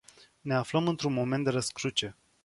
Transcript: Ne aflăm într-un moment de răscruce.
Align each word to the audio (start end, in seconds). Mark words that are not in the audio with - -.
Ne 0.45 0.55
aflăm 0.55 0.87
într-un 0.87 1.13
moment 1.13 1.43
de 1.43 1.49
răscruce. 1.49 2.17